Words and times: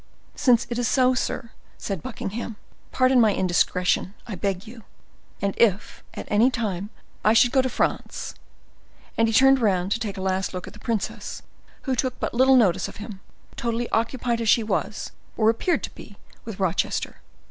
"Since 0.33 0.65
it 0.71 0.79
is 0.79 0.87
so, 0.87 1.13
sir," 1.13 1.51
said 1.77 2.01
Buckingham, 2.01 2.55
"pardon 2.91 3.21
my 3.21 3.35
indiscretion, 3.35 4.15
I 4.25 4.33
beg 4.33 4.65
you; 4.65 4.81
and 5.43 5.53
if, 5.57 6.03
at 6.15 6.25
any 6.31 6.49
time, 6.49 6.89
I 7.23 7.33
should 7.33 7.51
go 7.51 7.59
into 7.59 7.69
France—" 7.69 8.33
and 9.15 9.27
he 9.27 9.33
turned 9.35 9.59
round 9.59 9.91
to 9.91 9.99
take 9.99 10.17
a 10.17 10.21
last 10.21 10.55
look 10.55 10.65
at 10.65 10.73
the 10.73 10.79
princess, 10.79 11.43
who 11.83 11.95
took 11.95 12.19
but 12.19 12.33
little 12.33 12.55
notice 12.55 12.87
of 12.87 12.95
him, 12.97 13.19
totally 13.55 13.87
occupied 13.91 14.41
as 14.41 14.49
she 14.49 14.63
was, 14.63 15.11
or 15.37 15.51
appeared 15.51 15.83
to 15.83 15.93
be, 15.93 16.17
with 16.45 16.59
Rochester. 16.59 17.17